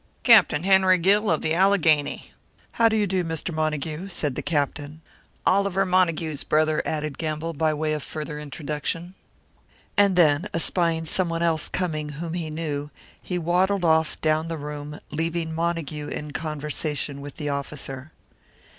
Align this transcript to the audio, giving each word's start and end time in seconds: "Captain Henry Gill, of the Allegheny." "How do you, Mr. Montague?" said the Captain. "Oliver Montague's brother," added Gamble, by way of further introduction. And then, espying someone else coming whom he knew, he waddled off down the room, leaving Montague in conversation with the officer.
"Captain 0.23 0.63
Henry 0.63 0.97
Gill, 0.97 1.29
of 1.29 1.41
the 1.41 1.53
Allegheny." 1.53 2.31
"How 2.71 2.89
do 2.89 2.97
you, 2.97 3.07
Mr. 3.23 3.53
Montague?" 3.53 4.09
said 4.09 4.33
the 4.33 4.41
Captain. 4.41 4.99
"Oliver 5.45 5.85
Montague's 5.85 6.43
brother," 6.43 6.81
added 6.87 7.19
Gamble, 7.19 7.53
by 7.53 7.71
way 7.75 7.93
of 7.93 8.01
further 8.01 8.39
introduction. 8.39 9.13
And 9.95 10.15
then, 10.15 10.49
espying 10.55 11.05
someone 11.05 11.43
else 11.43 11.69
coming 11.69 12.13
whom 12.13 12.33
he 12.33 12.49
knew, 12.49 12.89
he 13.21 13.37
waddled 13.37 13.85
off 13.85 14.19
down 14.21 14.47
the 14.47 14.57
room, 14.57 14.99
leaving 15.11 15.53
Montague 15.53 16.07
in 16.07 16.31
conversation 16.31 17.21
with 17.21 17.35
the 17.35 17.49
officer. 17.49 18.11